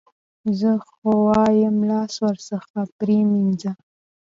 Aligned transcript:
زه 0.59 0.69
خو 0.87 1.09
وایم 1.27 1.75
لاس 1.89 2.13
ورڅخه 2.23 2.81
پرې 2.97 3.17
مینځه. 3.31 3.71